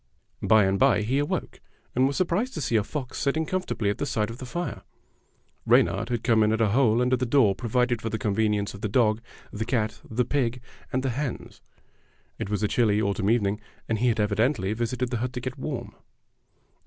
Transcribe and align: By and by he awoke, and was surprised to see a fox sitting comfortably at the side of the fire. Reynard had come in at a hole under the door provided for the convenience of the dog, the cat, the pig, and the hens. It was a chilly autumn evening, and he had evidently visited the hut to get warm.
By 0.41 0.63
and 0.65 0.79
by 0.79 1.03
he 1.03 1.19
awoke, 1.19 1.59
and 1.93 2.07
was 2.07 2.17
surprised 2.17 2.55
to 2.55 2.61
see 2.61 2.75
a 2.75 2.83
fox 2.83 3.19
sitting 3.19 3.45
comfortably 3.45 3.91
at 3.91 3.99
the 3.99 4.07
side 4.07 4.31
of 4.31 4.39
the 4.39 4.47
fire. 4.47 4.81
Reynard 5.63 6.09
had 6.09 6.23
come 6.23 6.41
in 6.41 6.51
at 6.51 6.59
a 6.59 6.69
hole 6.69 7.03
under 7.03 7.15
the 7.15 7.23
door 7.27 7.53
provided 7.53 8.01
for 8.01 8.09
the 8.09 8.17
convenience 8.17 8.73
of 8.73 8.81
the 8.81 8.89
dog, 8.89 9.21
the 9.53 9.63
cat, 9.63 10.01
the 10.09 10.25
pig, 10.25 10.59
and 10.91 11.03
the 11.03 11.11
hens. 11.11 11.61
It 12.39 12.49
was 12.49 12.63
a 12.63 12.67
chilly 12.67 12.99
autumn 12.99 13.29
evening, 13.29 13.61
and 13.87 13.99
he 13.99 14.07
had 14.07 14.19
evidently 14.19 14.73
visited 14.73 15.11
the 15.11 15.17
hut 15.17 15.33
to 15.33 15.39
get 15.39 15.59
warm. 15.59 15.93